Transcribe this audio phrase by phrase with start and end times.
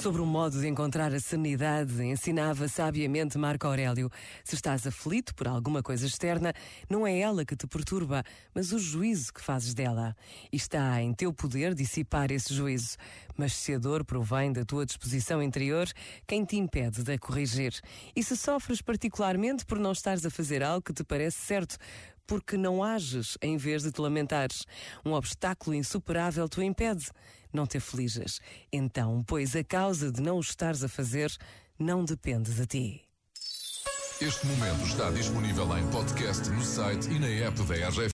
[0.00, 4.10] Sobre o modo de encontrar a serenidade, ensinava sabiamente Marco Aurélio.
[4.42, 6.54] Se estás aflito por alguma coisa externa,
[6.88, 8.24] não é ela que te perturba,
[8.54, 10.16] mas o juízo que fazes dela.
[10.50, 12.96] E está em teu poder dissipar esse juízo.
[13.36, 15.86] Mas se a dor provém da tua disposição interior,
[16.26, 17.78] quem te impede de a corrigir?
[18.16, 21.76] E se sofres particularmente por não estares a fazer algo que te parece certo,
[22.30, 24.64] porque não ages em vez de te lamentares.
[25.04, 27.06] Um obstáculo insuperável te impede.
[27.52, 28.38] Não te aflijas.
[28.72, 31.36] Então, pois a causa de não o estares a fazer
[31.76, 33.02] não depende de ti.
[34.20, 38.08] Este momento está disponível em podcast no site e na app da RGF.